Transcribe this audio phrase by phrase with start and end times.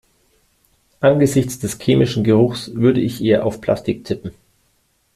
[0.99, 4.31] Angesichts des chemischen Geruchs würde ich eher auf Plastik tippen.